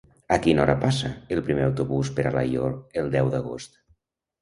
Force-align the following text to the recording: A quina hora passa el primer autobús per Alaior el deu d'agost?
A 0.37 0.37
quina 0.45 0.63
hora 0.63 0.75
passa 0.83 1.11
el 1.37 1.43
primer 1.51 1.65
autobús 1.67 2.13
per 2.19 2.27
Alaior 2.33 2.77
el 3.05 3.17
deu 3.21 3.35
d'agost? 3.37 3.83